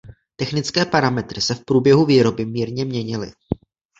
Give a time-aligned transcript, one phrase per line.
[0.35, 3.31] Technické parametry se v průběhu výroby mírně měnily.